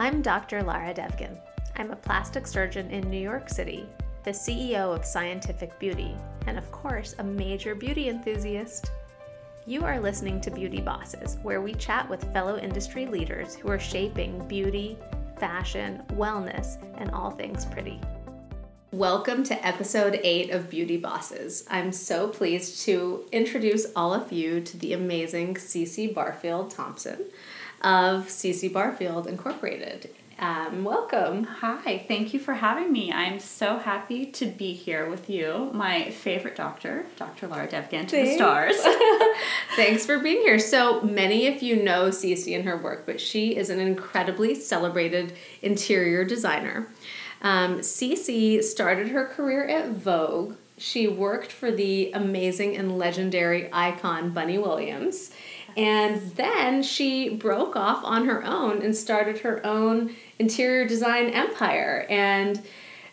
[0.00, 0.62] I'm Dr.
[0.62, 1.36] Lara Devgan.
[1.76, 3.86] I'm a plastic surgeon in New York City,
[4.24, 6.16] the CEO of Scientific Beauty,
[6.46, 8.92] and of course, a major beauty enthusiast.
[9.66, 13.78] You are listening to Beauty Bosses, where we chat with fellow industry leaders who are
[13.78, 14.96] shaping beauty,
[15.36, 18.00] fashion, wellness, and all things pretty.
[18.92, 21.66] Welcome to episode 8 of Beauty Bosses.
[21.70, 27.26] I'm so pleased to introduce all of you to the amazing Cece Barfield Thompson
[27.80, 30.10] of Cece Barfield Incorporated.
[30.40, 31.44] Um, welcome.
[31.44, 33.12] Hi, thank you for having me.
[33.12, 37.46] I'm so happy to be here with you, my favorite doctor, Dr.
[37.46, 38.74] Lara Devgan to the stars.
[39.76, 40.58] Thanks for being here.
[40.58, 45.34] So many of you know Cece and her work, but she is an incredibly celebrated
[45.60, 46.88] interior designer.
[47.42, 50.56] Um, Cece started her career at Vogue.
[50.78, 55.32] She worked for the amazing and legendary icon Bunny Williams.
[55.76, 62.06] And then she broke off on her own and started her own interior design empire.
[62.08, 62.62] And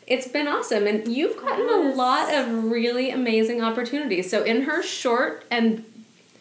[0.07, 0.87] it's been awesome.
[0.87, 4.29] And you've gotten a lot of really amazing opportunities.
[4.29, 5.83] So, in her short and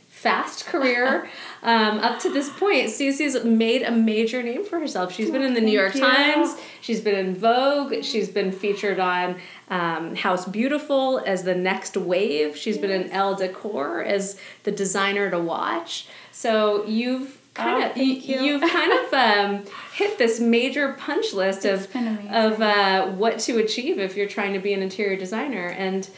[0.09, 1.29] fast career
[1.63, 5.13] um, up to this point, Cece's made a major name for herself.
[5.13, 5.93] She's been in the New York.
[5.93, 9.37] Times, she's been in Vogue, she's been featured on
[9.69, 15.31] um, House Beautiful as the next wave, she's been in Elle Decor as the designer
[15.31, 16.07] to watch.
[16.33, 18.41] So you've kind Oh, of you.
[18.43, 21.97] you've kind of um, hit this major punch list It's of
[22.31, 26.09] of uh, what to achieve if you're trying to be an interior designer and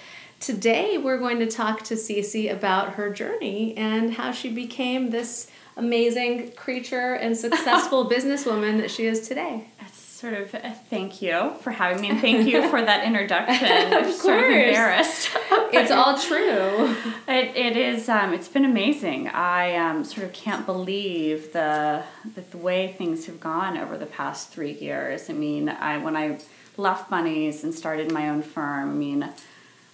[0.41, 5.48] today we're going to talk to Cece about her journey and how she became this
[5.76, 9.64] amazing creature and successful businesswoman that she is today.
[9.80, 13.69] That's sort of a thank you for having me, and thank you for that introduction.
[13.98, 14.66] Of I'm sort of course.
[14.66, 15.30] embarrassed.
[15.72, 16.97] It's all true.
[17.28, 18.08] It, it is.
[18.08, 19.28] Um, it's been amazing.
[19.28, 22.02] I um, sort of can't believe the,
[22.34, 25.28] the the way things have gone over the past three years.
[25.28, 26.41] I mean, I when I
[26.78, 28.91] left Bunny's and started my own firm.
[28.91, 29.31] I mean,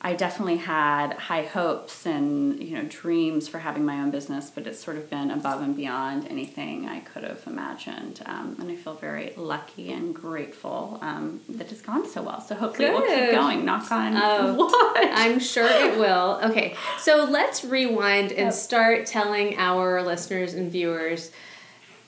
[0.06, 4.66] I definitely had high hopes and you know dreams for having my own business, but
[4.66, 8.20] it's sort of been above and beyond anything I could have imagined.
[8.26, 12.43] Um, and I feel very lucky and grateful um, that it's gone so well.
[12.43, 13.64] So hopefully it will keep going.
[13.64, 15.09] Knock on Oh, wood.
[15.10, 16.38] I'm sure it will.
[16.50, 21.31] Okay, so let's rewind and start telling our listeners and viewers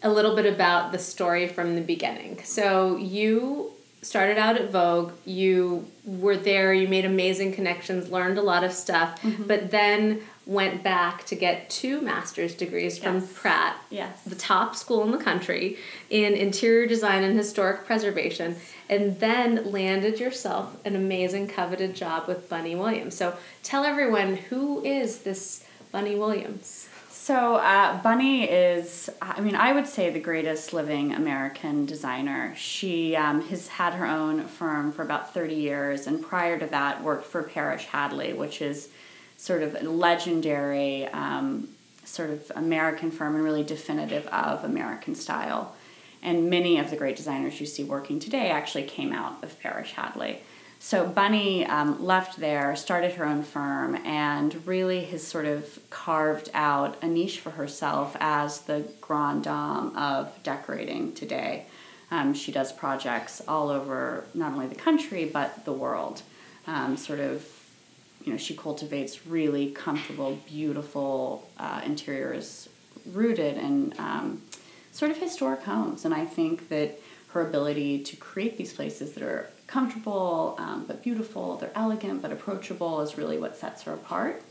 [0.03, 2.41] a little bit about the story from the beginning.
[2.45, 3.73] So you
[4.07, 8.73] started out at Vogue, you were there, you made amazing connections, learned a lot of
[8.73, 9.45] stuff, Mm-hmm.
[9.45, 14.23] but then went back to get two master's degrees from Pratt Yes.
[14.23, 15.77] the top school in the country
[16.09, 18.55] in interior design and historic preservation,
[18.89, 23.17] and then landed yourself an amazing coveted job with Bunny Williams.
[23.17, 26.89] So tell everyone who is this Bunny Williams?
[27.27, 32.55] So, uh, Bunny is, I mean, I would say the greatest living American designer.
[32.55, 37.03] She um, has had her own firm for about 30 years, and prior to that,
[37.03, 38.91] worked for Parish Hadley, which is
[39.37, 41.69] sort of legendary, um,
[42.05, 45.75] sort of American firm and really definitive of American style.
[46.23, 49.95] And many of the great designers you see working today actually came out of Parish
[49.95, 50.43] Hadley.
[50.79, 56.51] So Bunny um, left there, started her own firm, and really has sort of carved
[56.55, 61.67] out a niche for herself as the grande dame of decorating today.
[62.11, 66.23] Um, she does projects all over not only the country but the world.
[66.69, 67.45] Um, sort of,
[68.25, 72.69] you know, she cultivates really comfortable, beautiful uh, interiors
[73.07, 74.43] rooted in um,
[74.93, 76.05] sort of historic homes.
[76.05, 81.03] And I think that her ability to create these places that are comfortable um, but
[81.03, 84.43] beautiful, they're elegant but approachable, is really what sets her apart.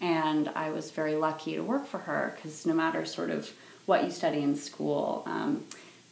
[0.00, 3.50] And I was very lucky to work for her because no matter sort of
[3.86, 5.64] what you study in school, um,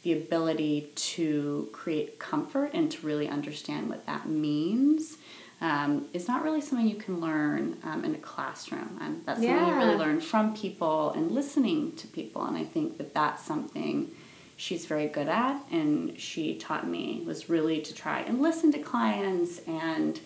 [0.03, 5.17] the ability to create comfort and to really understand what that means
[5.61, 8.97] um, is not really something you can learn um, in a classroom.
[9.01, 12.45] And that's something you really learn from people and listening to people.
[12.45, 14.11] And I think that that's something
[14.57, 15.61] she's very good at.
[15.71, 20.19] And she taught me was really to try and listen to clients and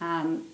[0.00, 0.44] um,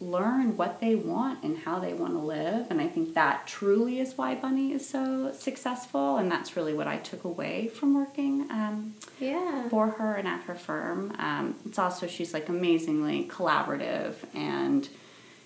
[0.00, 2.66] learn what they want and how they want to live.
[2.70, 6.16] And I think that truly is why Bunny is so successful.
[6.18, 9.68] And that's really what I took away from working um, Yeah.
[9.70, 11.14] for her and at her firm.
[11.18, 14.86] Um, it's also, she's like amazingly collaborative and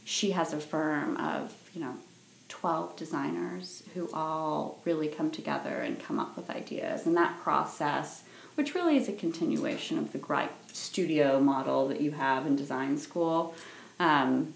[0.05, 1.95] she has a firm of, you know,
[2.49, 7.07] 12 designers who all really come together and come up with ideas.
[7.07, 8.23] And that process,
[8.55, 12.99] which really is a continuation of the Gripe studio model that you have in design
[12.99, 13.55] school,
[14.01, 14.55] um,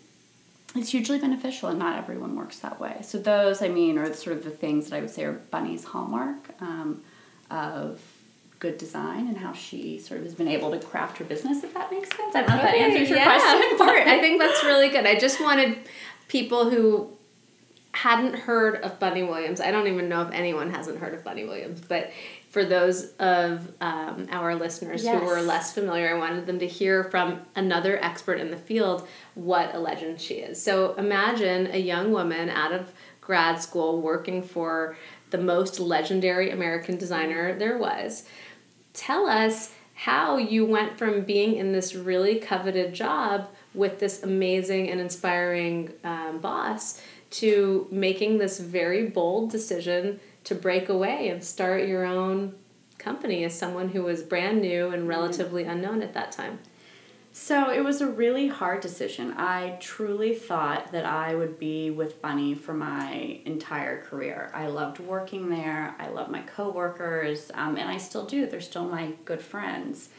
[0.75, 2.97] it's hugely beneficial and not everyone works that way.
[3.03, 5.85] So those, I mean, are sort of the things that I would say are Bunny's
[5.85, 7.03] hallmark um,
[7.51, 8.01] of
[8.59, 11.75] good design and how she sort of has been able to craft her business, if
[11.75, 12.35] that makes sense.
[12.35, 13.77] I don't know if that answers your yeah, question.
[13.77, 14.07] part.
[14.07, 15.05] I think that's really good.
[15.05, 15.79] I just wanted
[16.29, 17.11] people who
[17.95, 19.61] hadn't heard of Bunny Williams.
[19.61, 22.11] I don't even know if anyone hasn't heard of Bunny Williams, but
[22.49, 25.21] for those of um, our listeners Yes.
[25.21, 29.07] who were less familiar, I wanted them to hear from another expert in the field
[29.35, 30.63] what a legend she is.
[30.63, 34.97] So imagine a young woman out of grad school working for
[35.31, 38.25] the most legendary American designer there was
[38.93, 44.91] tell us how you went from being in this really coveted job with this amazing
[44.91, 47.01] and inspiring um, boss
[47.33, 52.55] to making this very bold decision to break away and start your own
[52.99, 56.59] company as someone who was brand new and relatively unknown at that time.
[57.35, 59.33] So it was a really hard decision.
[59.39, 64.51] I truly thought that I would be with Bunny for my entire career.
[64.53, 65.95] I loved working there.
[65.99, 68.47] I love my coworkers, um, and I still do.
[68.47, 70.11] They're still my good friends.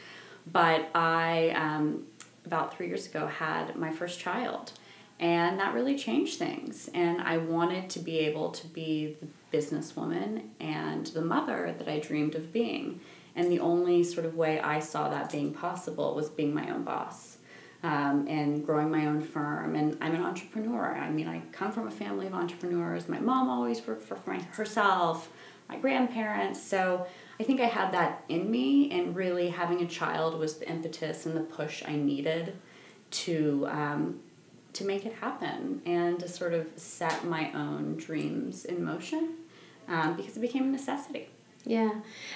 [0.52, 2.08] But I, um,
[2.48, 4.72] about three years ago, had my first child,
[5.20, 6.90] and that really changed things.
[6.94, 12.00] And I wanted to be able to be the businesswoman and the mother that I
[12.00, 13.00] dreamed of being.
[13.36, 16.84] And the only sort of way I saw that being possible was being my own
[16.84, 17.38] boss
[17.84, 19.76] um, and growing my own firm.
[19.76, 20.96] And I'm an entrepreneur.
[20.96, 23.10] I mean, I come from a family of entrepreneurs.
[23.10, 25.30] My mom always worked for herself,
[25.68, 26.62] my grandparents.
[26.62, 27.06] So
[27.40, 31.26] I think I had that in me, and really having a child was the impetus
[31.26, 32.58] and the push I needed
[33.12, 33.68] to.
[33.70, 34.20] Um,
[34.74, 39.36] to make it happen and to sort of set my own dreams in motion
[39.88, 41.30] um, because it became a necessity.
[41.66, 41.92] Yeah.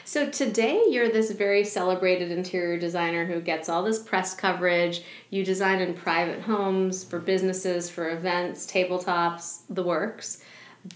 [0.06, 5.01] So today you're this very celebrated interior designer who gets all this press coverage.
[5.30, 10.42] You design in private homes, for businesses, for events, tabletops, the works.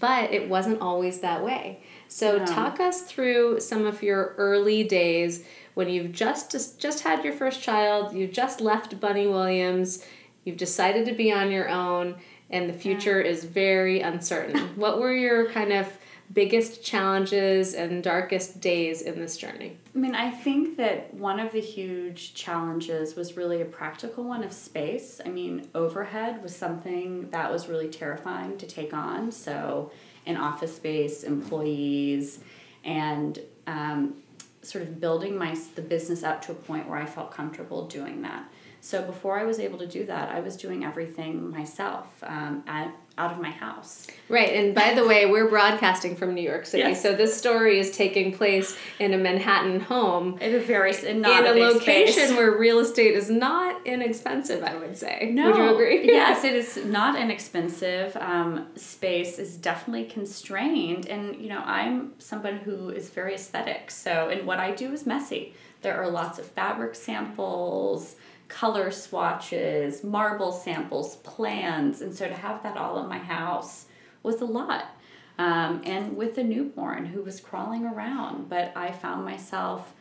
[0.00, 1.82] But it wasn't always that way.
[2.08, 2.46] So No.
[2.46, 5.44] talk us through some of your early days
[5.74, 10.04] when you've just just, just had your first child, you just left Bunny Williams,
[10.44, 12.16] you've decided to be on your own
[12.50, 14.58] and the future is very uncertain.
[14.76, 15.88] what were your kind of
[16.32, 19.76] biggest challenges and darkest days in this journey?
[19.94, 24.44] I mean, I think that one of the huge challenges was really a practical one
[24.44, 25.20] of space.
[25.24, 29.32] I mean, overhead was something that was really terrifying to take on.
[29.32, 29.90] So,
[30.24, 32.38] in office space, employees,
[32.84, 34.14] and um,
[34.62, 38.22] sort of building my the business up to a point where I felt comfortable doing
[38.22, 38.44] that.
[38.84, 42.92] So before I was able to do that, I was doing everything myself um, at,
[43.16, 44.08] out of my house.
[44.28, 47.00] Right, and by the way, we're broadcasting from New York City, Yes.
[47.00, 51.20] so this story is taking place in a Manhattan home In a very in, in
[51.20, 52.36] not a location space.
[52.36, 54.64] where real estate is not inexpensive.
[54.64, 55.30] I would say.
[55.32, 55.50] No.
[55.50, 56.06] Would you agree?
[56.18, 58.16] yes, it is not inexpensive.
[58.16, 63.92] Um, space is definitely constrained, and you know I'm someone who is very aesthetic.
[63.92, 65.54] So, and what I do is messy.
[65.82, 68.14] There are lots of fabric samples,
[68.52, 73.86] color swatches, marble samples, plans, and so to have that all in my house
[74.22, 74.94] was a lot.
[75.38, 79.94] Um, and with a newborn who was crawling around, but I found myself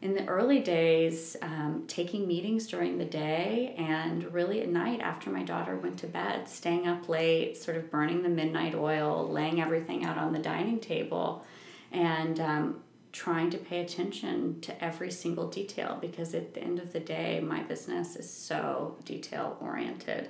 [0.00, 5.30] in the early days um, taking meetings during the day and really at night after
[5.30, 9.62] my daughter went to bed staying up late sort of burning the midnight oil laying
[9.62, 11.42] everything out on the dining table
[11.90, 12.83] and um,
[13.14, 17.38] trying to pay attention to every single detail because at the end of the day
[17.38, 20.28] my business is so detail oriented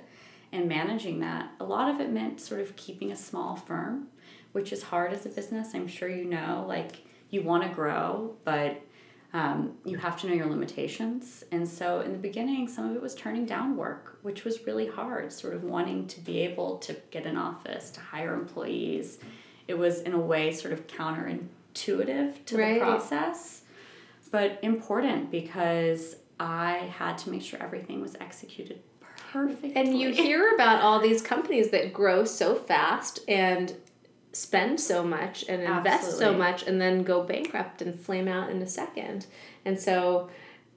[0.51, 4.05] and managing that a lot of it meant sort of keeping a small firm
[4.51, 6.97] which is hard as a business i'm sure you know like
[7.31, 8.79] you want to grow but
[9.33, 11.43] um, you have to know your limitations.
[11.51, 14.87] And so in the beginning, some of it was turning down work, which was really
[14.87, 19.19] hard, sort of wanting to be able to get an office, to hire employees.
[19.67, 21.97] It was, in a way, sort of counterintuitive to
[22.57, 22.73] Right.
[22.75, 23.61] the process,
[24.31, 28.81] but important because I had to make sure everything was executed
[29.31, 29.73] perfectly.
[29.75, 33.73] And you hear about all these companies that grow so fast and
[34.33, 38.61] spend so much and invest so much and then go bankrupt and flame out in
[38.61, 39.25] a second.
[39.63, 40.29] And so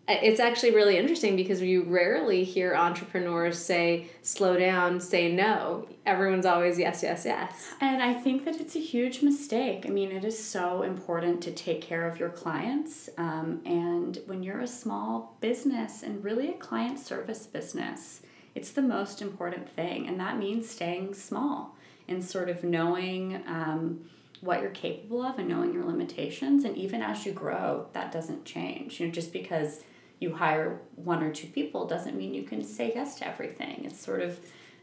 [0.08, 5.86] it's actually really interesting because you rarely hear entrepreneurs say slow down, say no.
[6.06, 7.74] Everyone's always yes, yes, yes.
[7.82, 9.84] And I think that it's a huge mistake.
[9.86, 13.10] I mean, it is so important to take care of your clients.
[13.18, 18.22] Um, and when you're a small business and really a client service business,
[18.54, 20.08] it's the most important thing.
[20.08, 21.76] And that means staying small
[22.08, 24.00] and sort of knowing um,
[24.40, 26.64] what you're capable of and knowing your limitations.
[26.64, 29.00] And even as you grow, that doesn't change.
[29.00, 29.84] You know, just because
[30.20, 33.84] you hire one or two people doesn't mean you can say yes to everything.
[33.84, 34.38] It's sort of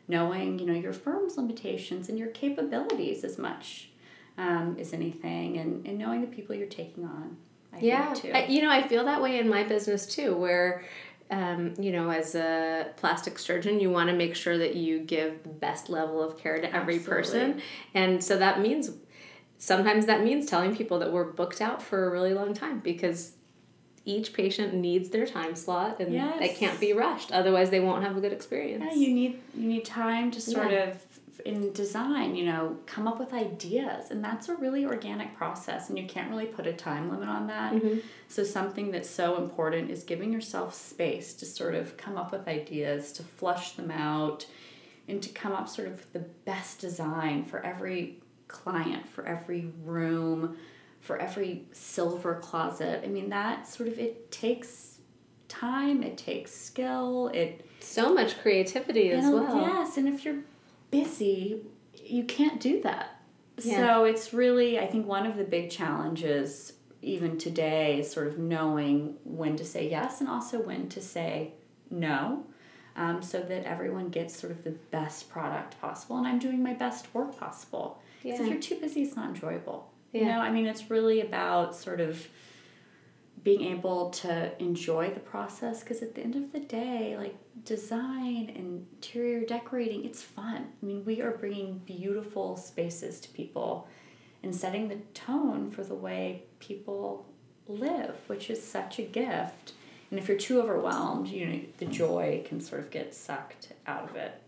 [0.07, 3.89] knowing you know your firm's limitations and your capabilities as much
[4.37, 7.37] um, as anything and, and knowing the people you're taking on
[7.75, 8.13] I yeah.
[8.13, 8.31] think, too.
[8.33, 10.85] I, you know, I feel that way in my business too, where,
[11.31, 15.43] um, you know, as a plastic surgeon, you want to make sure that you give
[15.43, 17.61] the best level of care to every person.
[17.93, 18.91] And so that means,
[19.57, 23.33] sometimes that means telling people that we're booked out for a really long time because
[24.05, 26.37] each patient needs their time slot and Yes.
[26.41, 27.31] it can't be rushed.
[27.31, 28.83] Otherwise, they won't have a good experience.
[28.87, 30.89] Yeah, you need you need time to sort Yeah.
[30.89, 31.01] of
[31.43, 35.99] in design, you know, come up with ideas, and that's a really organic process, and
[35.99, 37.73] you can't really put a time limit on that.
[37.73, 37.99] Mm-hmm.
[38.29, 42.47] So something that's so important is giving yourself space to sort of come up with
[42.47, 44.47] ideas, to flush them out,
[45.07, 49.71] and to come up sort of with the best design for every client, for every
[49.83, 50.57] room,
[51.05, 53.01] for every silver closet.
[53.03, 54.97] I mean, that sort of it takes
[55.47, 59.61] time, it takes skill, it so much creativity as and, well.
[59.61, 60.41] Yes, and if you're
[60.89, 61.61] busy,
[61.93, 63.21] you can't do that.
[63.61, 63.77] Yeah.
[63.77, 68.39] So it's really, I think, one of the big challenges, even today, is sort of
[68.39, 71.53] knowing when to say yes and also when to say
[71.89, 72.43] no.
[72.97, 76.73] Um, so that everyone gets sort of the best product possible, and I'm doing my
[76.73, 78.01] best work possible.
[78.23, 79.91] Because if you're too busy, it's not enjoyable.
[80.15, 80.37] You Yeah.
[80.37, 82.27] know, I mean, it's really about sort of
[83.43, 88.51] being able to enjoy the process because at the end of the day like design
[88.55, 90.67] and interior decorating it's fun.
[90.81, 93.87] I mean we are bringing beautiful spaces to people
[94.41, 97.27] and setting the tone for the way people
[97.67, 99.73] live which is such a gift.
[100.09, 104.09] And if you're too overwhelmed you know the joy can sort of get sucked out
[104.09, 104.41] of it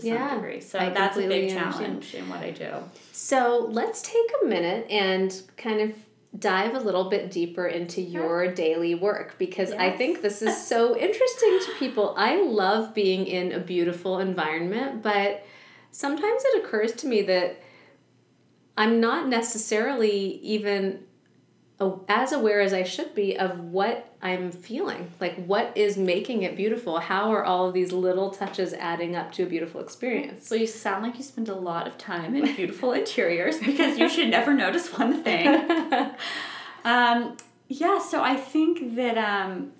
[0.00, 0.60] to some Yeah, degree.
[0.60, 2.72] So I that's a big challenge in what i do.
[3.12, 5.92] So let's take a minute and kind of
[6.38, 10.96] dive a little bit deeper into your daily work because I think this is so
[10.96, 12.14] interesting to people.
[12.16, 15.44] I love being in a beautiful environment, but
[15.90, 17.60] sometimes it occurs to me that
[18.76, 21.00] I'm not necessarily even
[22.08, 25.12] as aware as I should be of what I'm feeling.
[25.20, 26.98] Like, what is making it beautiful?
[26.98, 30.48] How are all of these little touches adding up to a beautiful experience?
[30.48, 34.08] So you sound like you spend a lot of time in beautiful interiors because you
[34.08, 36.10] should never notice one thing.
[36.84, 37.36] Um,
[37.68, 39.72] yeah, so I think that um,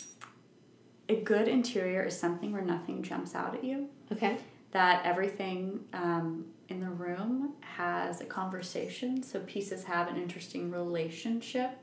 [1.09, 3.88] a good interior is something where nothing jumps out at you.
[4.12, 4.37] Okay.
[4.73, 11.78] That everything um, in the room has a conversation, so pieces have an interesting relationship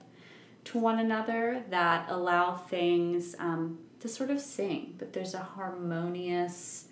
[0.66, 6.88] to one another that allow things um, to sort of sing, but there's a harmonious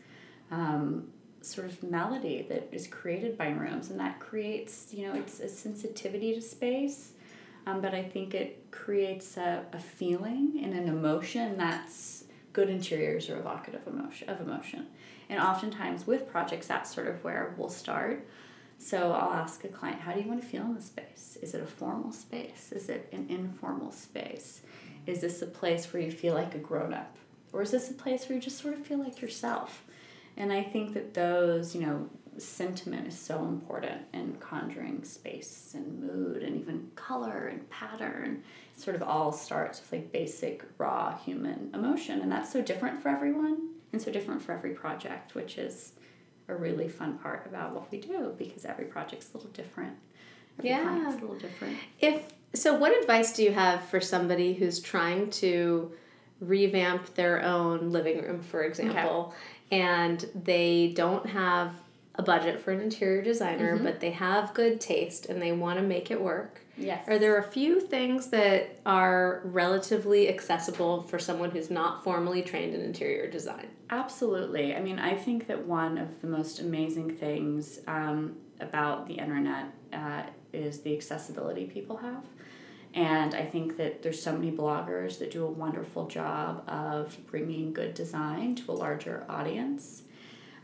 [0.51, 1.07] um,
[1.41, 5.49] sort of melody that is created by rooms, and that creates, you know, it's a
[5.49, 7.13] sensitivity to space,
[7.65, 13.29] um, but I think it creates a, a feeling and an emotion that's good interiors
[13.29, 14.85] are evocative emotion of emotion,
[15.29, 18.27] and oftentimes with projects, that's sort of where we'll start.
[18.83, 21.37] So I'll ask a client, how do you want to feel in the space?
[21.41, 22.73] Is it a formal space?
[22.73, 24.61] Is it an informal space?
[25.07, 27.15] Is this a place where you feel like a grown up?
[27.53, 29.85] Or is this a place where you just sort of feel like yourself?
[30.35, 36.01] And I think that those, you know, sentiment is so important in conjuring space and
[36.01, 38.43] mood and even color and pattern.
[38.75, 42.19] It sort of all starts with like basic raw human emotion.
[42.19, 45.93] And that's so different for everyone and so different for every project, which is
[46.47, 49.95] a really fun part about what we do because every project's a little different.
[50.59, 51.09] Every Yeah.
[51.09, 51.77] a little different.
[51.99, 55.91] If so, what advice do you have for somebody who's trying to
[56.39, 59.33] revamp their own living room, for example,
[59.71, 61.71] and they don't have
[62.15, 65.83] a budget for an interior designer, but they have good taste and they want to
[65.83, 66.59] make it work?
[66.77, 67.07] Yes.
[67.07, 72.73] Are there a few things that are relatively accessible for someone who's not formally trained
[72.73, 73.67] in interior design?
[73.89, 74.75] Absolutely.
[74.75, 79.67] I mean, I think that one of the most amazing things um, about the internet
[79.91, 82.23] uh, is the accessibility people have.
[82.95, 87.73] And I think that there's so many bloggers that do a wonderful job of bringing
[87.73, 90.03] good design to a larger audience.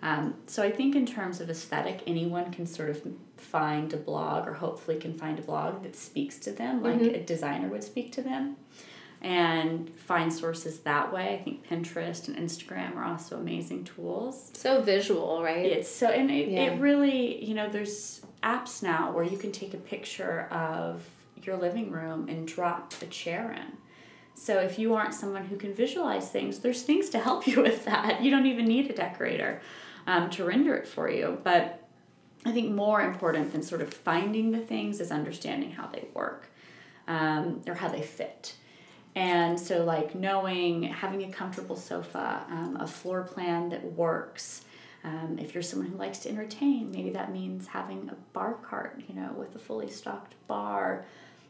[0.01, 3.01] Um, so I think in terms of aesthetic, anyone can sort of
[3.37, 7.23] find a blog or hopefully can find a blog that speaks to them like a
[7.23, 8.55] designer would speak to them
[9.21, 11.33] and find sources that way.
[11.33, 14.51] I think Pinterest and Instagram are also amazing tools.
[14.53, 15.65] So visual, right?
[15.65, 16.59] It's so and it, Yeah.
[16.71, 21.03] it really, you know, there's apps now where you can take a picture of
[21.43, 23.77] your living room and drop a chair in.
[24.35, 27.83] So if you aren't someone who can visualize things, there's things to help you with
[27.85, 28.21] that.
[28.21, 29.61] You don't even need a decorator
[30.09, 31.39] um, to render it for you.
[31.43, 31.87] But
[32.43, 36.47] I think more important than sort of finding the things is understanding how they work
[37.07, 38.55] um, or how they fit.
[39.15, 44.63] And so, like knowing, having a comfortable sofa, um, a floor plan that works.
[45.03, 49.01] Um, if you're someone who likes to entertain, maybe that means having a bar cart,
[49.07, 51.05] you know, with a fully stocked bar.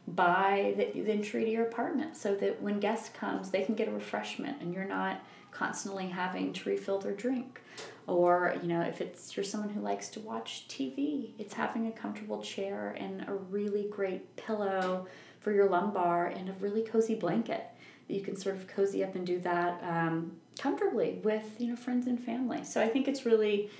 [0.06, 3.86] by the, the entry to your apartment so that when guest comes they can get
[3.86, 7.60] a refreshment and you're not constantly having to refill their drink
[8.06, 11.92] or you know if it's you're someone who likes to watch tv it's having a
[11.92, 15.06] comfortable chair and a really great pillow
[15.40, 17.66] for your lumbar and a really cozy blanket.
[18.06, 21.76] That you can sort of cozy up and do that um, comfortably with you know
[21.76, 22.64] friends and family.
[22.64, 23.70] So i think it's really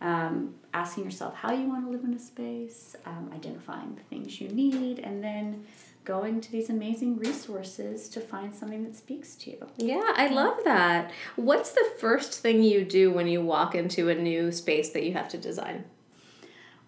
[0.00, 4.40] um, asking yourself how you want to live in a space um, identifying the things
[4.40, 5.64] you need and then
[6.04, 9.66] going to these amazing resources to find something that speaks to you.
[9.76, 11.10] Yeah, I love that.
[11.36, 15.12] What's the first thing you do when you walk into a new space that you
[15.12, 15.84] have to design?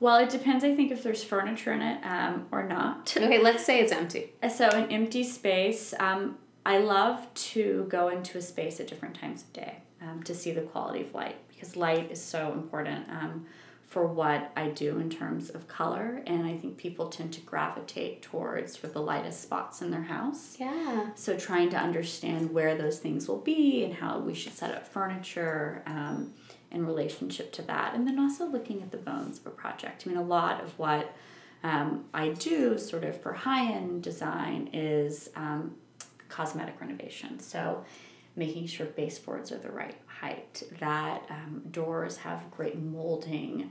[0.00, 3.14] Well, it depends, I think, if there's furniture in it um, or not.
[3.21, 4.33] Okay, let's say it's empty.
[4.50, 9.43] So, an empty space, um, I love to go into a space at different times
[9.43, 13.09] of day um, to see the quality of light because light is so important.
[13.11, 13.47] Um,
[13.90, 18.23] for what I do in terms of color, and I think people tend to gravitate
[18.23, 20.56] towards for the lightest spots in their house.
[20.61, 21.09] Yeah.
[21.16, 24.87] So trying to understand where those things will be and how we should set up
[24.87, 26.32] furniture um,
[26.70, 30.04] in relationship to that, and then also looking at the bones of a project.
[30.06, 31.12] I mean, a lot of what
[31.64, 35.75] um, I do, sort of for high end design, is um,
[36.28, 37.40] cosmetic renovation.
[37.40, 37.85] So
[38.37, 43.71] making sure baseboards are the right height, that um, doors have great molding,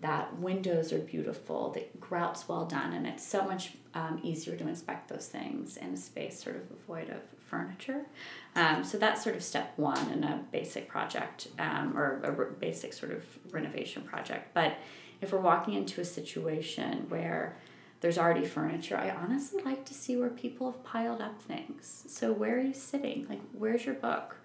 [0.00, 4.66] that windows are beautiful, that grout's well done, and it's so much um, easier to
[4.66, 8.06] inspect those things in a space sort of void of furniture.
[8.54, 12.46] Um, so that's sort of step one in a basic project um, or a re-
[12.58, 14.54] basic sort of renovation project.
[14.54, 14.74] But
[15.20, 17.56] if we're walking into a situation where
[18.00, 18.96] there's already furniture.
[18.96, 22.04] I honestly like to see where people have piled up things.
[22.08, 23.26] So where are you sitting?
[23.28, 24.36] Like where's your book?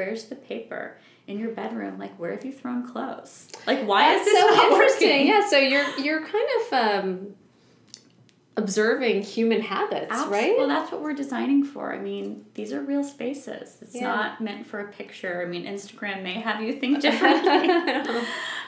[0.00, 1.98] Where's the paper in your bedroom?
[1.98, 3.48] Like where have you thrown clothes?
[3.66, 5.08] Like why That's is this so interesting.
[5.10, 5.26] working?
[5.28, 7.34] Yeah, so you're you're kind of um,
[8.56, 10.54] observing human habits, Abs- right?
[10.56, 11.92] Well, that's what we're designing for.
[11.94, 13.76] I mean, these are real spaces.
[13.82, 14.06] It's Yeah.
[14.06, 15.42] not meant for a picture.
[15.42, 17.68] I mean, Instagram may have you think differently.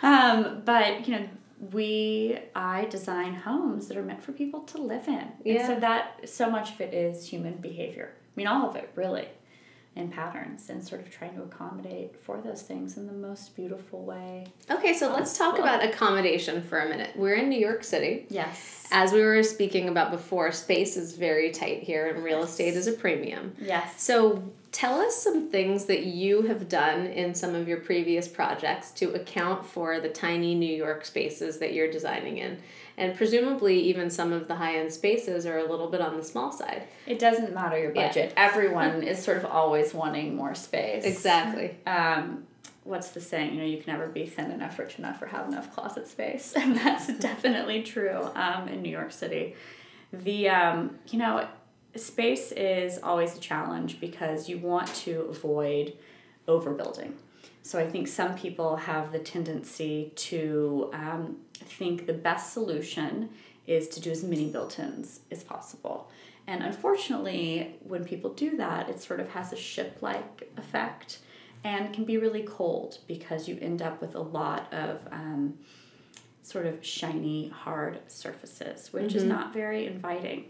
[0.03, 1.29] um, but you know,
[1.73, 5.27] we I design homes that are meant for people to live in.
[5.45, 5.55] Yeah.
[5.55, 8.12] And so that so much of it is human behavior.
[8.14, 9.29] I mean, all of it really.
[9.94, 14.05] And patterns, and sort of trying to accommodate for those things in the most beautiful
[14.05, 14.46] way.
[14.70, 17.11] Okay, so let's talk about accommodation for a minute.
[17.14, 18.26] We're in New York City.
[18.31, 18.88] Yes.
[18.90, 22.87] As we were speaking about before, space is very tight here and real estate is
[22.87, 23.55] a premium.
[23.61, 24.02] Yes.
[24.02, 28.92] So, tell us some things that you have done in some of your previous projects
[28.92, 32.59] to account for the tiny New York spaces that you're designing in.
[32.98, 36.22] And presumably, even some of the high end spaces are a little bit on the
[36.22, 36.85] small side.
[37.07, 38.09] It doesn't matter your Yeah.
[38.09, 38.33] budget.
[38.37, 41.05] Everyone is sort of always wanting more space.
[41.05, 41.76] Exactly.
[41.87, 42.46] Um,
[42.85, 43.55] what's the saying?
[43.55, 46.52] You know, you can never be thin enough, rich enough, or have enough closet space,
[46.57, 49.55] and that's definitely true um, in New York City.
[50.12, 51.46] The um, you know,
[51.96, 55.94] space is always a challenge because you want to avoid
[56.46, 57.12] overbuilding.
[57.62, 63.31] So I think some people have the tendency to um, think the best solution
[63.66, 66.11] is to do as many built-ins as possible.
[66.48, 71.20] And unfortunately, when people do that, it sort of has a ship-like effect
[71.62, 75.55] and can be really cold because you end up with a lot of um,
[76.42, 80.46] sort of shiny, hard surfaces, which is not very inviting.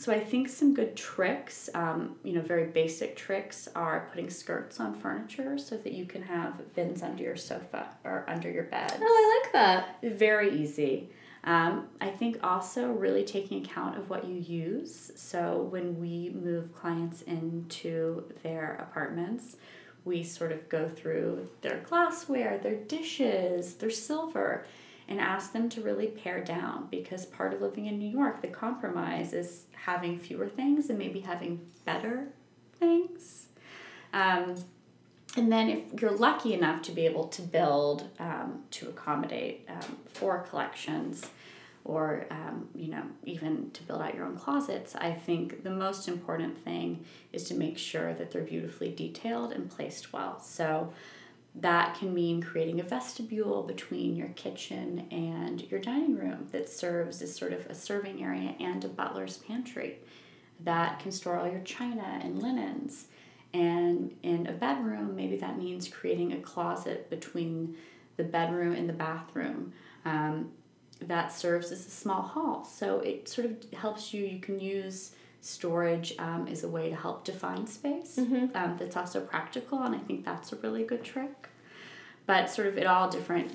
[0.00, 4.80] So I think some good tricks, um, you know, very basic tricks are putting skirts
[4.80, 8.94] on furniture so that you can have bins under your sofa or under your bed.
[8.98, 9.98] Oh, I like that.
[10.02, 11.10] Very easy.
[11.44, 15.12] Um, I think also really taking account of what you use.
[15.16, 19.56] So when we move clients into their apartments,
[20.06, 24.64] we sort of go through their glassware, their dishes, their silver,
[25.10, 28.48] and ask them to really pare down because part of living in New York, the
[28.48, 32.28] compromise is having fewer things and maybe having better
[32.78, 33.48] things.
[34.12, 34.54] Um,
[35.36, 39.96] and then if you're lucky enough to be able to build um, to accommodate um,
[40.12, 41.24] four collections
[41.84, 46.08] or um, you know even to build out your own closets i think the most
[46.08, 50.92] important thing is to make sure that they're beautifully detailed and placed well so
[51.56, 57.20] that can mean creating a vestibule between your kitchen and your dining room that serves
[57.22, 59.98] as sort of a serving area and a butler's pantry
[60.60, 63.06] that can store all your china and linens
[63.52, 67.76] and in a bedroom, maybe that means creating a closet between
[68.16, 69.72] the bedroom and the bathroom.
[70.04, 70.52] Um,
[71.02, 72.64] that serves as a small hall.
[72.64, 76.96] So it sort of helps you, you can use storage um, as a way to
[76.96, 78.18] help define space.
[78.18, 81.48] Um, that's also practical, and I think that's a really good trick.
[82.26, 83.50] But sort of at all different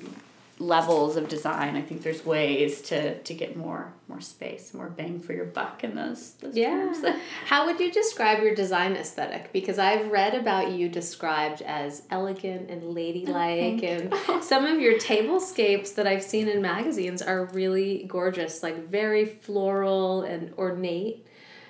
[0.57, 1.75] levels of design.
[1.75, 5.83] I think there's ways to to get more more space, more bang for your buck
[5.83, 6.69] in those those Yeah.
[6.69, 7.03] terms.
[7.45, 9.51] How would you describe your design aesthetic?
[9.51, 15.93] Because I've read about you described as elegant and ladylike, and some of your tablescapes
[15.95, 21.27] that I've seen in magazines are really gorgeous, like very floral and ornate.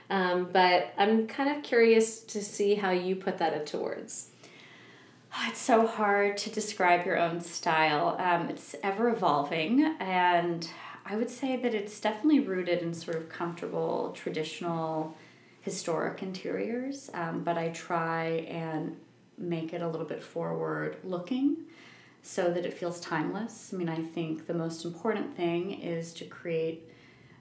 [0.10, 4.30] Um, but I'm kind of curious to see how you put that into words.
[5.34, 8.16] Oh, It's so hard to describe your own style.
[8.20, 10.68] Um, it's ever evolving, and
[11.06, 15.16] I would say that it's definitely rooted in sort of comfortable, traditional,
[15.62, 17.10] historic interiors.
[17.14, 18.96] Um, but I try and
[19.38, 21.58] make it a little bit forward looking
[22.24, 23.72] so that it feels timeless.
[23.74, 26.90] I mean, I think the most important thing is to create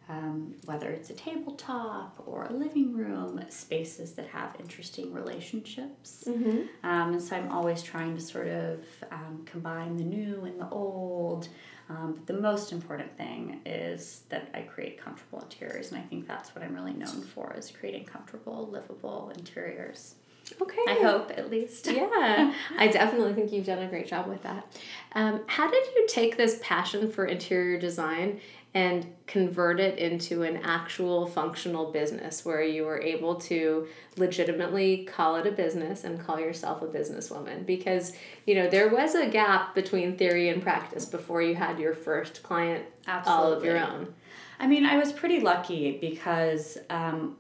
[0.09, 6.25] um, whether it's a tabletop or a living room, spaces that have interesting relationships.
[6.27, 6.87] Mm-hmm.
[6.87, 10.69] Um, and so I'm always trying to sort of um, combine the new and the
[10.69, 11.49] old.
[11.89, 16.27] Um, but the most important thing is that I create comfortable interiors, and I think
[16.27, 20.17] that's what I'm really known for is creating comfortable, livable interiors.
[20.61, 20.83] Okay.
[20.89, 21.87] I hope, at least.
[21.87, 24.67] yeah, I definitely think you've done a great job with that.
[25.13, 28.41] Um, how did you take this passion for interior design
[28.75, 35.37] and convert it into an actual functional business where you were able to legitimately call
[35.37, 37.65] it a business and call yourself a businesswoman?
[37.65, 38.13] Because,
[38.47, 42.43] you know, there was a gap between theory and practice before you had your first
[42.43, 43.45] client Absolutely.
[43.45, 44.13] all of your own.
[44.59, 47.37] I mean, I was pretty lucky because um,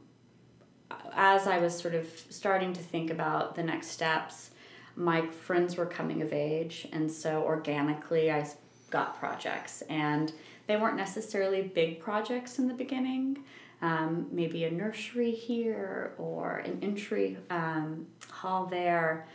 [1.16, 4.50] as I was sort of starting to think about the next steps,
[4.96, 8.46] my friends were coming of age, and so organically I
[8.90, 10.32] got projects, and
[10.66, 13.38] they weren't necessarily big projects in the beginning.
[13.82, 19.26] Um, maybe a nursery here or an entry um, hall there,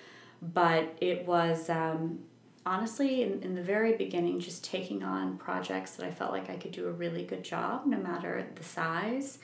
[0.42, 2.20] but it was um,
[2.66, 6.56] honestly in, in the very beginning just taking on projects that I felt like I
[6.56, 9.40] could do a really good job no matter the size.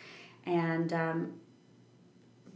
[0.45, 1.33] And um,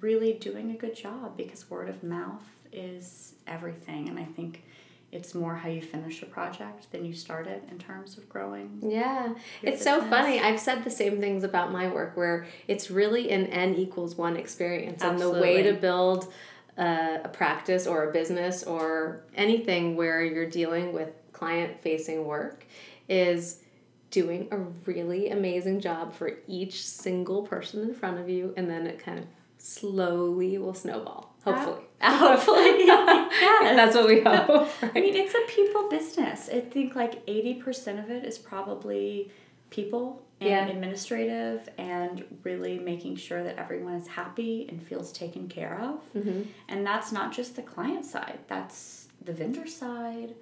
[0.02, 4.64] really doing a good job because word of mouth is everything and I think
[5.12, 8.80] it's more how you finish a project than you start it in terms of growing.
[8.82, 9.34] Yeah,
[9.64, 10.40] it's so funny.
[10.40, 14.36] I've said the same things about my work where it's really an N equals one
[14.36, 15.02] experience.
[15.02, 16.32] And the way to build
[16.78, 22.66] uh, a practice or a business or anything where you're dealing with client facing work
[23.08, 23.64] is
[24.12, 28.54] doing a really amazing job for each single person in front of you.
[28.58, 29.26] And then it kind of
[29.60, 31.82] slowly will snowball, hopefully.
[32.02, 33.76] Hopefully, yes.
[33.76, 34.70] That's what we hope.
[34.82, 36.50] I mean, it's a people business.
[36.52, 39.32] I think like 80% of it is probably
[39.70, 40.68] people and Yeah.
[40.70, 46.00] administrative and really making sure that everyone is happy and feels taken care of.
[46.24, 46.46] Mhm.
[46.70, 50.36] And that's not just the client side, that's the vendor side.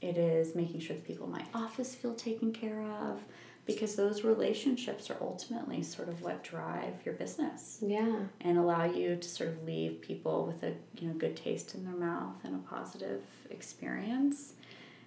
[0.00, 3.20] It is making sure the people in my office feel taken care of
[3.66, 8.16] because those relationships are ultimately sort of what drive your business Yeah.
[8.42, 11.84] and allow you to sort of leave people with a you know good taste in
[11.84, 14.52] their mouth and a positive experience.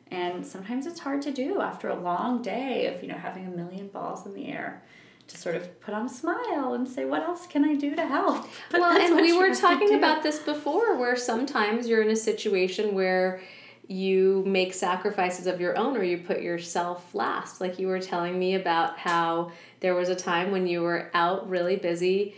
[0.09, 3.49] And sometimes it's hard to do after a long day of you know having a
[3.49, 4.81] million balls in the air
[5.27, 8.05] to sort of put on a smile and say what else can I do to
[8.05, 8.47] help.
[8.71, 12.95] But well, and we were talking about this before, where sometimes you're in a situation
[12.95, 13.41] where
[13.87, 17.61] you make sacrifices of your own or you put yourself last.
[17.61, 21.49] Like you were telling me about how there was a time when you were out
[21.49, 22.35] really busy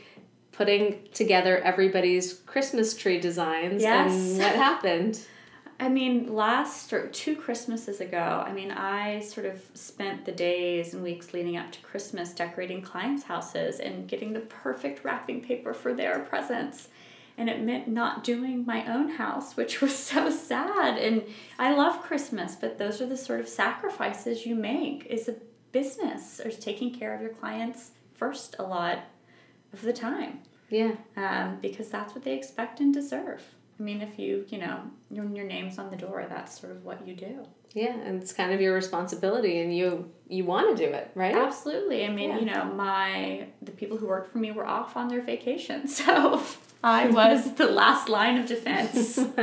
[0.52, 4.12] putting together everybody's Christmas tree designs Yes.
[4.12, 5.20] and what happened?
[5.82, 10.94] I mean, last or two Christmases ago, I mean, I sort of spent the days
[10.94, 15.74] and weeks leading up to Christmas decorating clients' houses and getting the perfect wrapping paper
[15.74, 16.90] for their presents.
[17.40, 20.98] And it meant not doing my own house, which was so sad.
[20.98, 21.24] And
[21.58, 25.36] I love Christmas, but those are the sort of sacrifices you make is a
[25.72, 29.00] business or taking care of your clients first a lot
[29.72, 30.94] of the time Yeah.
[31.16, 33.42] um, because that's what they expect and deserve.
[33.80, 36.84] I mean, if you, you know, your, your name's on the door, that's sort of
[36.84, 37.46] what you do.
[37.74, 41.36] Yeah, and it's kind of your responsibility and you you want to do it, right?
[41.36, 42.06] Absolutely.
[42.06, 42.40] I mean, Yeah.
[42.40, 46.42] you know, my the people who worked for me were off on their vacation, so
[46.84, 49.18] I was the last line of defense.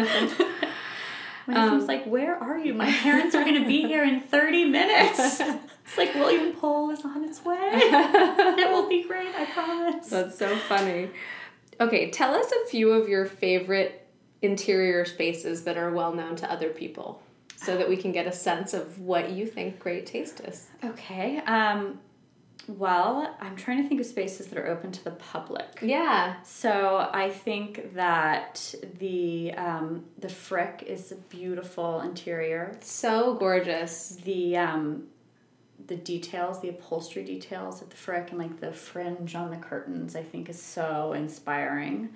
[1.48, 2.74] My Um, was like, "Where are you?
[2.74, 7.04] My parents are going to be here in thirty minutes." It's like William Pole is
[7.04, 7.56] on its way.
[7.72, 10.08] it will be great, I promise.
[10.08, 11.10] That's so funny.
[11.80, 14.08] Okay, tell us a few of your favorite
[14.42, 17.22] interior spaces that are well known to other people
[17.66, 20.68] so that we can get a sense of what you think great taste is.
[20.84, 21.38] Okay.
[21.46, 21.98] Um,
[22.68, 25.78] Well, I'm trying to think of spaces that are open to the public.
[25.82, 26.42] Yeah.
[26.42, 32.76] So I think that the um, the Frick is a beautiful interior.
[32.80, 34.18] So gorgeous.
[34.24, 35.04] The um,
[35.86, 40.16] the details, the upholstery details at the Frick, and like the fringe on the curtains,
[40.16, 42.08] I think is so inspiring.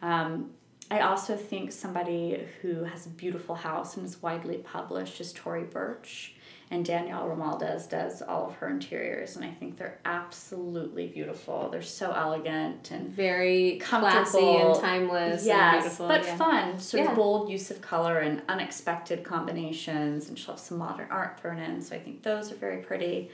[0.00, 0.52] Um,
[0.90, 5.62] I also think somebody who has a beautiful house and is widely published is Tory
[5.64, 6.34] Burch.
[6.72, 11.68] And Daniel Romualdez does all of her interiors, and I think they're absolutely beautiful.
[11.68, 15.44] They're so elegant and very classy and timeless.
[15.44, 16.06] Yes, and beautiful.
[16.08, 16.36] but yeah.
[16.36, 16.78] fun.
[16.78, 17.10] Sort Yeah.
[17.10, 21.58] of bold use of color and unexpected combinations, and she'll have some modern art thrown
[21.58, 21.80] in.
[21.82, 23.32] So I think those are very pretty.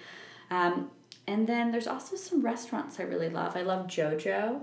[0.50, 0.90] Um,
[1.28, 3.56] and then there's also some restaurants I really love.
[3.56, 4.60] I love JoJo,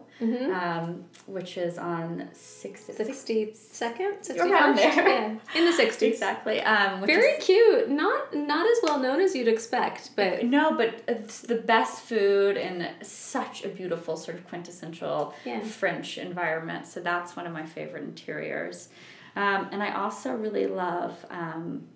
[0.54, 4.94] um, which is on six, Sixty second, sixty Around there.
[4.96, 6.14] yeah, in the sixties.
[6.14, 6.62] exactly.
[6.62, 7.90] Um, which Very is- cute.
[7.90, 12.56] Not not as well known as you'd expect, but No, but it's the best food
[12.58, 15.60] and such a beautiful sort of quintessential Yeah.
[15.62, 16.86] French environment.
[16.86, 18.90] So that's one of my favorite interiors.
[19.36, 21.88] Um, and I also really love um,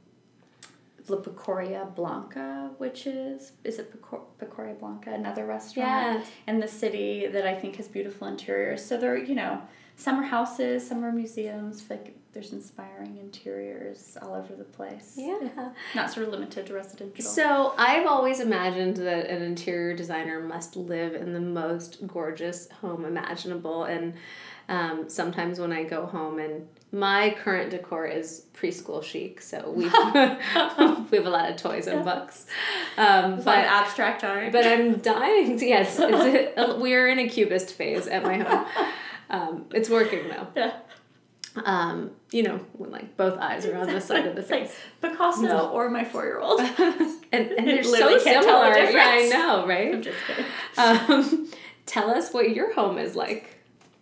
[1.10, 6.26] La Pecoria Blanca, which is, is it Pecor- Pecoria Blanca, another restaurant Yeah.
[6.48, 8.84] in the city that I think has beautiful interiors.
[8.86, 9.62] So there are you know,
[9.96, 11.90] some are houses, some are museums.
[11.90, 15.16] Like there's inspiring interiors all over the place.
[15.18, 15.70] yeah.
[15.96, 17.24] Not sort of limited to residential.
[17.26, 23.06] So I've always imagined that an interior designer must live in the most gorgeous home
[23.06, 24.14] imaginable, and
[24.70, 29.84] um, sometimes when I go home and my current decor is preschool chic, so we
[29.86, 32.46] we have a lot of toys and books.
[32.98, 34.52] Um, but abstract art.
[34.52, 35.58] but I'm dying.
[35.58, 38.66] To, yes, it's a, we're in a cubist phase at my home.
[39.30, 40.48] Um, it's working though.
[40.56, 40.74] yeah.
[41.66, 44.68] Um, you know, when like both eyes are on the side of the It's like
[44.68, 46.60] face, Picasso or my four year old.
[46.80, 48.92] and and they're so can't tell the similar.
[48.92, 50.02] Yeah, I know, I'm right?
[50.02, 50.46] just kidding.
[50.78, 51.52] Um,
[51.86, 53.57] tell us what your home is like.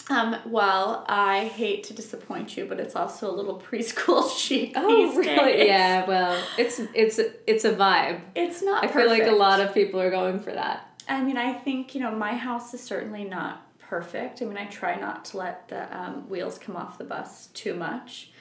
[0.09, 5.15] Um, well, I hate to disappoint you, but it's also a little preschool chic Oh,
[5.15, 5.25] really?
[5.53, 5.67] days.
[5.67, 6.05] Yeah.
[6.05, 8.21] Well, it's it's it's a vibe.
[8.35, 10.87] It's not I feel like a lot of people are going for that.
[11.07, 14.41] I mean, I think, you know, my house is certainly not perfect.
[14.41, 17.75] I mean, I try not to let the um, wheels come off the bus too
[17.75, 18.31] much.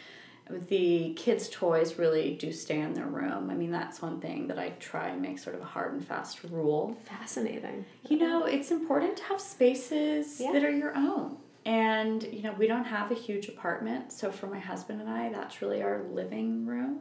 [0.50, 3.48] The kids' toys really do stay in their room.
[3.50, 6.06] I mean, that's one thing that I try and make sort of a hard and
[6.06, 6.96] fast rule.
[7.04, 7.84] Fascinating.
[8.08, 10.52] You know, it's important to have spaces Yeah.
[10.52, 11.36] that are your own.
[11.66, 14.12] And, you know, we don't have a huge apartment.
[14.12, 17.00] So for my husband and I, that's really our living room.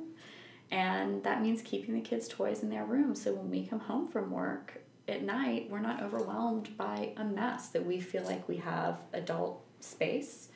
[0.71, 3.13] And that means keeping the kids' toys in their room.
[3.13, 7.69] So when we come home from work at night, we're not overwhelmed by a mess,
[7.69, 10.49] that we feel like we have adult space.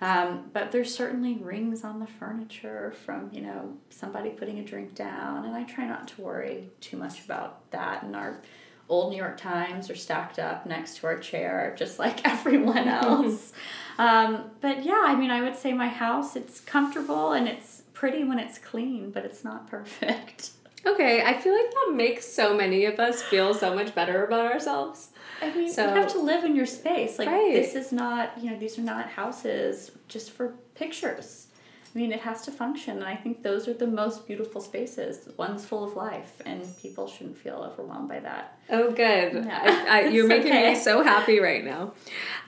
[0.00, 4.94] Um, but there's certainly rings on the furniture from, you know, somebody putting a drink
[4.94, 5.44] down.
[5.44, 8.04] And I try not to worry too much about that.
[8.04, 8.40] And our
[8.88, 13.52] old New York Times are stacked up next to our chair, just like everyone else.
[13.98, 18.24] um, but yeah, I mean, I would say my house, it's comfortable and it's pretty
[18.24, 20.50] when it's clean, but it's not perfect.
[20.86, 24.50] Okay, I feel like that makes so many of us feel so much better about
[24.52, 25.10] ourselves.
[25.42, 27.18] I mean, So- you have to live in your space.
[27.18, 27.52] Like, Right.
[27.52, 31.47] this is not, you know, these are not houses just for pictures.
[31.94, 35.28] I mean, it has to function, and I think those are the most beautiful spaces.
[35.36, 38.58] Ones full of life, and people shouldn't feel overwhelmed by that.
[38.68, 39.44] Oh, good.
[39.44, 39.86] Yeah.
[39.88, 40.74] I, I, you're making okay.
[40.74, 41.94] me so happy right now.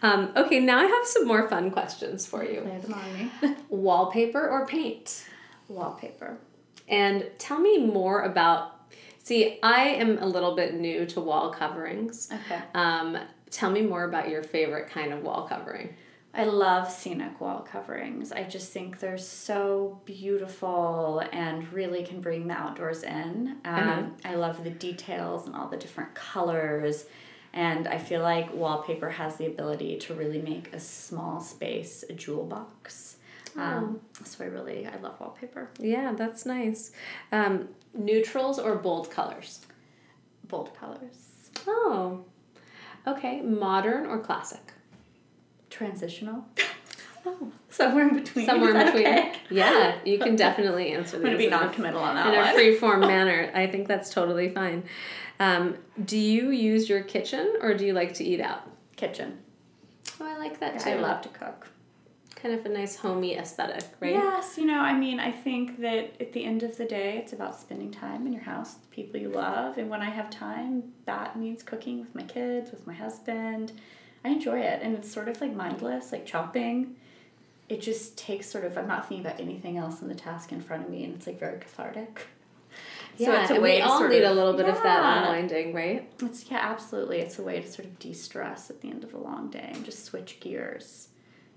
[0.02, 2.60] Um, okay, now I have some more fun questions for you.
[2.60, 3.56] Them on me.
[3.70, 5.24] Wallpaper or paint?
[5.68, 6.36] Wallpaper.
[6.88, 8.76] And tell me more about.
[9.22, 12.28] See, I am a little bit new to wall coverings.
[12.32, 12.60] Okay.
[12.74, 13.16] Um,
[13.50, 15.94] tell me more about your favorite kind of wall covering.
[16.32, 18.30] I love scenic wall coverings.
[18.30, 23.56] I just think they're so beautiful and really can bring the outdoors in.
[23.64, 24.02] Um, Uh-huh.
[24.24, 27.06] I love the details and all the different colors.
[27.52, 32.12] And I feel like wallpaper has the ability to really make a small space a
[32.12, 33.16] jewel box.
[33.56, 35.68] Um, so I really, I love wallpaper.
[35.80, 36.92] Yeah, that's nice.
[37.32, 39.66] Um, neutrals or bold colors?
[40.46, 41.50] Bold colors.
[41.66, 42.24] Oh,
[43.04, 43.40] okay.
[43.40, 44.72] Modern or classic?
[45.70, 46.44] Transitional.
[47.26, 48.46] oh, somewhere in between.
[48.46, 49.06] Somewhere in between.
[49.06, 49.32] okay?
[49.50, 52.26] Yeah, you can definitely answer I'm going to be in a- non committal on that
[52.28, 52.54] in a one.
[52.54, 53.50] free form manner.
[53.54, 54.84] I think that's totally fine.
[55.38, 58.68] Um, do you use your kitchen or do you like to eat out?
[58.96, 59.38] Kitchen.
[60.20, 60.90] Oh, I like that Yeah, too.
[60.90, 61.66] I love to cook.
[62.36, 64.12] Kind of a nice homey aesthetic, right?
[64.12, 67.32] Yes, you know, I mean, I think that at the end of the day, it's
[67.34, 69.76] about spending time in your house with people you love.
[69.78, 73.72] And when I have time, that means cooking with my kids, with my husband.
[74.24, 74.80] I enjoy it.
[74.82, 76.96] And it's sort of like mindless, like chopping.
[77.68, 80.60] It just takes sort of, I'm not thinking about anything else in the task in
[80.60, 82.26] front of me, and it's like very cathartic.
[83.18, 85.74] Yeah, it's a way we to all need of- a little bit of that unwinding,
[85.74, 86.08] right?
[86.22, 87.18] It's yeah, absolutely.
[87.18, 89.84] It's a way to sort of de-stress at the end of a long day and
[89.84, 91.08] just switch gears.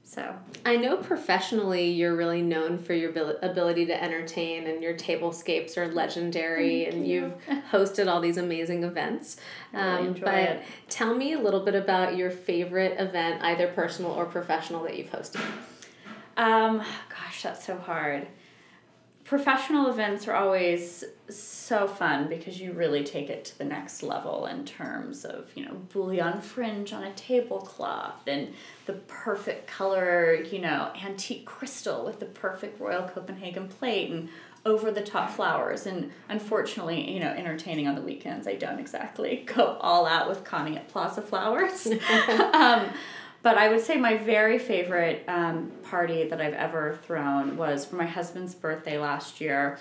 [0.06, 0.36] So
[0.66, 3.10] I know professionally you're really known for your
[3.42, 7.34] ability to entertain, and your tablescapes are legendary, Thank and you.
[7.50, 9.38] you've hosted all these amazing events.
[9.74, 10.64] Um, I really enjoy but it.
[10.90, 15.10] tell me a little bit about your favorite event, either personal or professional, that you've
[15.10, 15.42] hosted.
[16.38, 18.28] Um, gosh, that's so hard.
[19.24, 24.48] Professional events are always so fun because you really take it to the next level
[24.48, 28.54] in terms of, you know, bullion fringe on a tablecloth and
[28.86, 34.28] the perfect color, you know, antique crystal with the perfect Royal Copenhagen plate and
[34.66, 35.86] over the top flowers.
[35.86, 40.44] And unfortunately, you know, entertaining on the weekends, I don't exactly go all out with
[40.44, 41.88] Connie at Plaza Flowers.
[42.54, 42.90] um,
[43.44, 47.98] but I would say my very favorite um, party that I've ever thrown was for
[47.98, 49.78] my husband's birthday last year.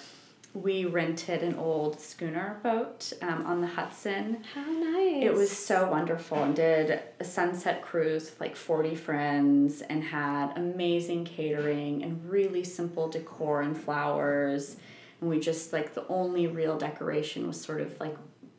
[0.52, 4.44] We rented an old schooner boat um, on the Hudson.
[4.52, 5.24] How nice!
[5.24, 10.52] It was so wonderful and did a sunset cruise with like 40 friends and had
[10.56, 14.76] amazing catering and really simple decor and flowers.
[15.20, 18.16] And we just like the only real decoration was sort of like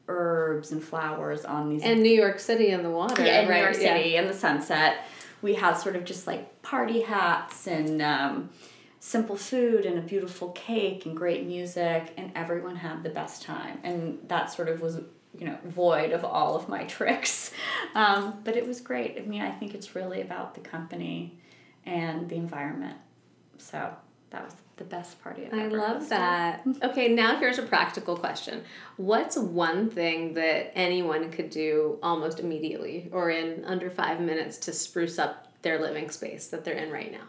[0.08, 3.58] herbs and flowers on these and New York City on the water, yeah, in right?
[3.58, 3.98] New York yeah.
[3.98, 5.06] City and the sunset.
[5.42, 8.50] We had sort of just like party hats and um,
[9.00, 13.80] simple food and a beautiful cake and great music, and everyone had the best time.
[13.84, 15.02] And that sort of was,
[15.38, 17.52] you know, void of all of my tricks.
[17.96, 19.18] Um, but it was great.
[19.18, 21.38] I mean, I think it's really about the company
[21.86, 22.98] and the environment.
[23.58, 23.94] So
[24.30, 26.64] that was the best party I've I love that.
[26.84, 28.64] Okay, now here's a practical question.
[28.98, 34.74] What's one thing that anyone could do almost immediately or in under five minutes to
[34.74, 37.28] spruce up their living space that they're in right now?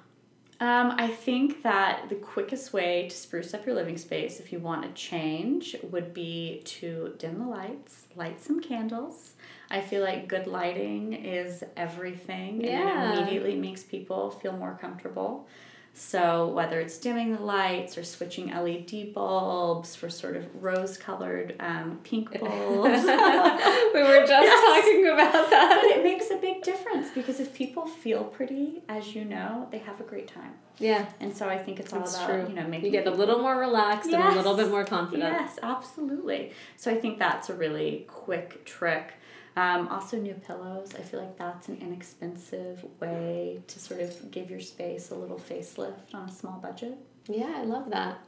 [0.61, 4.61] Um, I think that the quickest way to spruce up your living space, if you
[4.61, 9.33] want to change, would be to dim the lights, light some candles.
[9.71, 15.49] I feel like good lighting is everything, and it immediately makes people feel more comfortable.
[15.97, 22.01] So whether it's dimming the lights or switching LED bulbs for sort of rose-colored um,
[22.03, 24.85] pink bulbs, we were just Yes.
[24.85, 25.79] talking about that.
[25.83, 29.79] but it makes a big difference because if people feel pretty, as you know, they
[29.79, 30.55] have a great time.
[30.79, 32.47] Yeah, And so I think it's all that's about true.
[32.49, 35.33] you know making you get a little more relaxed and a little bit more confident.
[35.33, 36.51] Yes, absolutely.
[36.77, 39.13] So I think that's a really quick trick.
[39.57, 40.95] Um, also, new pillows.
[40.95, 45.39] I feel like that's an inexpensive way to sort of give your space a little
[45.39, 46.99] facelift on a small budget.
[47.29, 48.19] Yeah, I love that.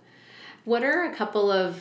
[0.65, 1.81] What are a couple of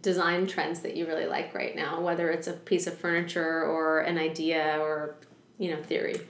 [0.00, 4.00] design trends that you really like right now, whether it's a piece of furniture or
[4.00, 5.16] an idea or,
[5.58, 6.20] you know, theory?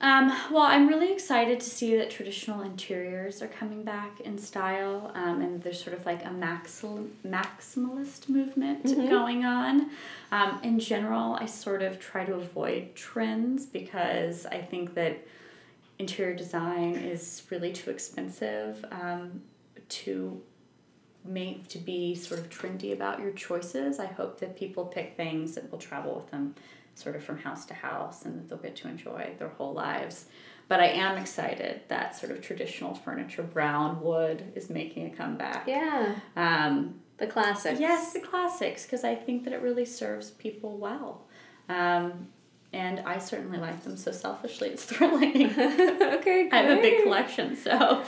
[0.00, 5.10] Um, well, I'm really excited to see that traditional interiors are coming back in style,
[5.14, 9.90] um, and there's sort of like a maxil- maximalist movement going on.
[10.30, 15.26] Um, in general, I sort of try to avoid trends because I think that
[15.98, 19.42] interior design is really too expensive um,
[19.88, 20.40] to
[21.24, 23.98] make to be sort of trendy about your choices.
[23.98, 26.54] I hope that people pick things that will travel with them
[26.98, 30.26] sort of from house to house and that they'll get to enjoy their whole lives.
[30.68, 35.66] But I am excited that sort of traditional furniture, brown wood, is making a comeback.
[35.66, 37.80] Yeah, Um, the classics.
[37.80, 41.24] yes, the classics, because I think that it really serves people well.
[41.70, 42.28] Um,
[42.72, 45.46] and I certainly like them so selfishly, it's thrilling.
[45.58, 48.04] okay, I have a big collection, so.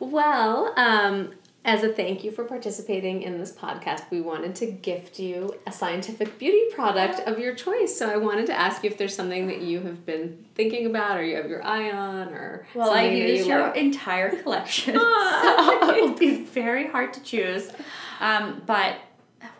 [0.00, 1.32] Well, um,
[1.64, 5.72] as a thank you for participating in this podcast, we wanted to gift you a
[5.72, 7.96] scientific beauty product of your choice.
[7.96, 11.16] So I wanted to ask you if there's something that you have been thinking about,
[11.16, 15.00] or you have your eye on, or Well, I used you your entire collection, so
[15.00, 17.70] it will be very hard to choose.
[18.20, 18.96] Um, but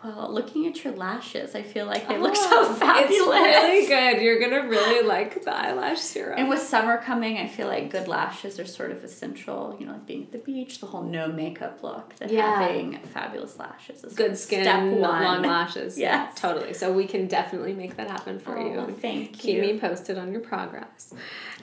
[0.03, 3.11] well, looking at your lashes, I feel like they look so Oh, fabulous.
[3.19, 4.21] It's really good.
[4.21, 6.37] You're gonna really like the eyelash serum.
[6.39, 9.75] And with summer coming, I feel like good lashes are sort of essential.
[9.79, 12.15] You know, like being at the beach, the whole no makeup look.
[12.17, 12.61] That Yeah.
[12.61, 15.01] having fabulous lashes is good skin, Step one.
[15.01, 15.97] long lashes.
[16.05, 16.73] Yeah, totally.
[16.73, 18.95] So we can definitely make that happen for Oh, you.
[19.01, 19.61] thank Keep you.
[19.61, 21.13] me posted on your progress.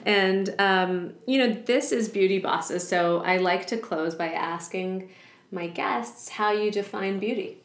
[0.05, 5.09] And um, you know, this is Beauty Bosses, so I like to close by asking
[5.51, 7.59] my guests how you define beauty.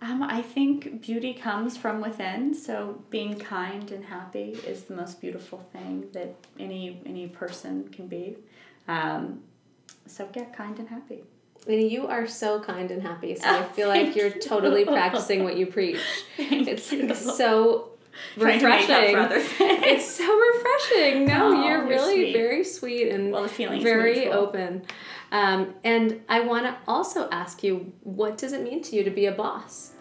[0.00, 2.54] Um, I think beauty comes from within.
[2.54, 8.06] So being kind and happy is the most beautiful thing that any any person can
[8.06, 8.36] be.
[8.86, 9.40] Um,
[10.06, 11.24] so get kind and happy.
[11.66, 14.40] And you are so kind and happy, so I feel like you're you.
[14.40, 16.00] totally practicing what you preach.
[16.36, 17.12] Thank It's you.
[17.14, 17.90] so
[18.38, 19.14] Trying to make up refreshing.
[19.14, 19.82] for other things.
[19.86, 21.24] It's so refreshing.
[21.26, 22.32] No, Oh, you're you're really sweet.
[22.32, 24.34] very sweet and Well, the feeling's very mutual.
[24.34, 24.82] open.
[25.30, 29.10] Um, and I want to also ask you, what does it mean to you to
[29.10, 29.92] be a boss?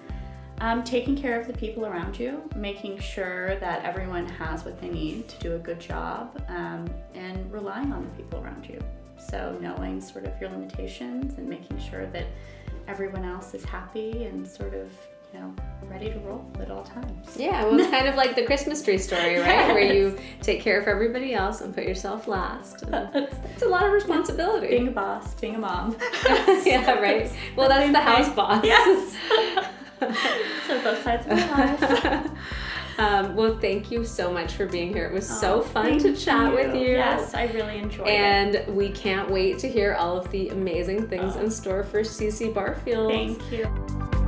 [0.60, 4.90] Um, taking care of the people around you, making sure that everyone has what they
[4.90, 8.80] need to do a good job, um, and relying on the people around you.
[9.20, 12.26] So, knowing sort of your limitations and making sure that
[12.88, 14.92] everyone else is happy and sort of
[15.34, 15.54] you know,
[15.84, 17.36] ready to roll at all times.
[17.38, 19.48] Yeah, well, it's kind of like the Christmas tree story, right?
[19.48, 19.74] yes.
[19.74, 22.84] Where you take care of everybody else and put yourself last.
[22.94, 24.68] It's a lot of responsibility.
[24.68, 25.98] Being a boss, being a mom.
[26.64, 27.32] yeah, right.
[27.56, 28.64] Well, that's the house boss.
[28.64, 29.16] Yes.
[30.68, 32.32] so both sides of my life.
[33.00, 35.06] Um, well, thank you so much for being here.
[35.06, 36.56] It was oh, so fun to chat you.
[36.56, 36.94] with you.
[36.94, 38.68] Yes, I really enjoyed and it.
[38.68, 41.42] And we can't wait to hear all of the amazing things oh.
[41.42, 43.12] in store for Cece Barfield.
[43.12, 44.27] Thank you.